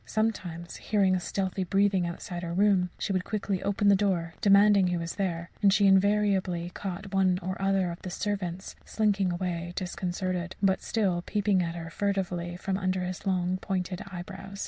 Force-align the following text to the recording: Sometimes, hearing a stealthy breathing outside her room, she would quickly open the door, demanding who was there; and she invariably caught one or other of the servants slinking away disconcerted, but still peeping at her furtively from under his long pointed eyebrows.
Sometimes, 0.03 0.77
hearing 0.77 1.13
a 1.15 1.19
stealthy 1.19 1.63
breathing 1.63 2.07
outside 2.07 2.41
her 2.41 2.55
room, 2.55 2.89
she 2.97 3.13
would 3.13 3.23
quickly 3.23 3.61
open 3.61 3.87
the 3.87 3.95
door, 3.95 4.33
demanding 4.41 4.87
who 4.87 4.97
was 4.97 5.13
there; 5.13 5.51
and 5.61 5.71
she 5.71 5.85
invariably 5.85 6.71
caught 6.71 7.13
one 7.13 7.37
or 7.43 7.55
other 7.61 7.91
of 7.91 8.01
the 8.01 8.09
servants 8.09 8.75
slinking 8.83 9.31
away 9.31 9.73
disconcerted, 9.75 10.55
but 10.59 10.81
still 10.81 11.21
peeping 11.21 11.61
at 11.61 11.75
her 11.75 11.91
furtively 11.91 12.57
from 12.57 12.79
under 12.79 13.01
his 13.03 13.27
long 13.27 13.57
pointed 13.57 14.01
eyebrows. 14.11 14.59